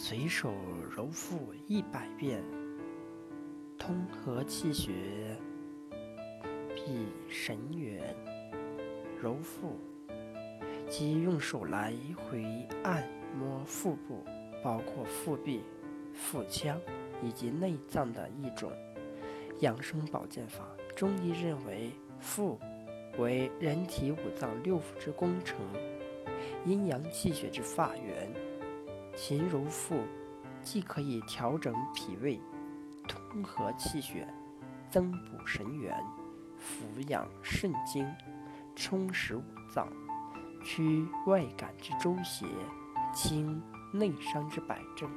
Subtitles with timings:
[0.00, 0.54] 随手
[0.94, 2.40] 揉腹一百遍，
[3.76, 4.92] 通和气血，
[6.76, 8.14] 辟神元。
[9.20, 9.76] 揉腹
[10.88, 12.44] 即用手来回
[12.84, 13.04] 按
[13.36, 14.24] 摩腹部，
[14.62, 15.64] 包括腹壁、
[16.14, 16.80] 腹腔
[17.20, 18.70] 以及内脏的一种
[19.62, 20.64] 养生保健法。
[20.94, 21.90] 中医认为，
[22.20, 22.56] 腹
[23.18, 25.58] 为人体五脏六腑之工程，
[26.64, 28.32] 阴阳气血之发源。
[29.20, 30.04] 行柔腹，
[30.62, 32.40] 既可以调整脾胃，
[33.08, 34.24] 通和气血，
[34.88, 35.92] 增补神元，
[36.56, 38.08] 抚养肾精，
[38.76, 39.42] 充实五
[39.74, 39.88] 脏，
[40.62, 42.46] 驱外感之周邪，
[43.12, 43.60] 清
[43.92, 45.10] 内伤之百症。